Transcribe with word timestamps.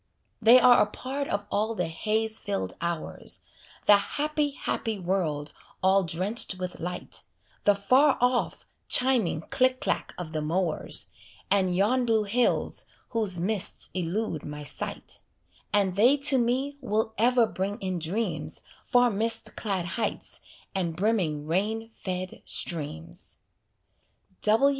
They 0.41 0.59
are 0.59 0.81
a 0.81 0.87
part 0.87 1.27
of 1.27 1.45
all 1.51 1.75
the 1.75 1.85
haze 1.87 2.39
filled 2.39 2.73
hours, 2.81 3.41
The 3.85 3.97
happy, 3.97 4.49
happy 4.49 4.97
world 4.97 5.53
all 5.83 6.03
drenched 6.05 6.55
with 6.55 6.79
light, 6.79 7.21
The 7.65 7.75
far 7.75 8.17
off, 8.19 8.65
chiming 8.89 9.41
click 9.51 9.79
clack 9.79 10.15
of 10.17 10.31
the 10.31 10.41
mowers, 10.41 11.11
And 11.51 11.75
yon 11.75 12.07
blue 12.07 12.23
hills 12.23 12.87
whose 13.09 13.39
mists 13.39 13.91
elude 13.93 14.43
my 14.43 14.63
sight; 14.63 15.19
And 15.71 15.95
they 15.95 16.17
to 16.17 16.39
me 16.39 16.77
will 16.81 17.13
ever 17.19 17.45
bring 17.45 17.77
in 17.77 17.99
dreams 17.99 18.63
Far 18.81 19.11
mist 19.11 19.55
clad 19.55 19.85
heights 19.85 20.39
and 20.73 20.95
brimming 20.95 21.45
rain 21.45 21.91
fed 21.93 22.41
streams. 22.45 23.37